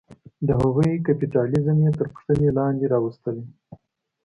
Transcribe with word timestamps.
د 0.47 0.49
هغوی 0.61 0.91
کیپیټالیزم 1.05 1.77
یې 1.85 1.91
تر 1.97 2.05
پوښتنې 2.13 2.49
لاندې 2.57 2.85
راوستلې. 2.93 3.43